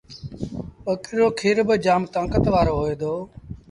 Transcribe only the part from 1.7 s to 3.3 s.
جآم تآݩڪت وآرو هوئي دو۔